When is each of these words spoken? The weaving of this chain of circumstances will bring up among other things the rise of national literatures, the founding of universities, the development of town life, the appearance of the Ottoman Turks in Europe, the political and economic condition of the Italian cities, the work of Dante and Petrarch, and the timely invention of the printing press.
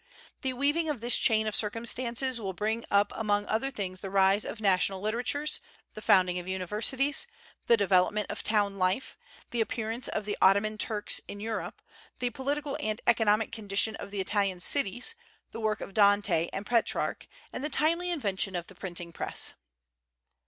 The 0.41 0.53
weaving 0.53 0.89
of 0.89 0.99
this 0.99 1.15
chain 1.19 1.45
of 1.45 1.55
circumstances 1.55 2.41
will 2.41 2.53
bring 2.53 2.83
up 2.89 3.13
among 3.15 3.45
other 3.45 3.69
things 3.69 4.01
the 4.01 4.09
rise 4.09 4.45
of 4.45 4.59
national 4.59 4.99
literatures, 4.99 5.59
the 5.93 6.01
founding 6.01 6.39
of 6.39 6.47
universities, 6.47 7.27
the 7.67 7.77
development 7.77 8.25
of 8.31 8.41
town 8.41 8.77
life, 8.77 9.15
the 9.51 9.61
appearance 9.61 10.07
of 10.07 10.25
the 10.25 10.35
Ottoman 10.41 10.79
Turks 10.79 11.21
in 11.27 11.39
Europe, 11.39 11.83
the 12.17 12.31
political 12.31 12.75
and 12.81 12.99
economic 13.05 13.51
condition 13.51 13.95
of 13.97 14.09
the 14.09 14.21
Italian 14.21 14.59
cities, 14.59 15.13
the 15.51 15.59
work 15.61 15.81
of 15.81 15.93
Dante 15.93 16.49
and 16.51 16.65
Petrarch, 16.65 17.27
and 17.53 17.63
the 17.63 17.69
timely 17.69 18.09
invention 18.09 18.55
of 18.55 18.65
the 18.65 18.73
printing 18.73 19.13
press. 19.13 19.53